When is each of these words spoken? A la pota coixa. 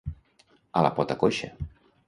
A 0.81 0.83
la 0.87 0.91
pota 0.97 1.19
coixa. 1.25 1.51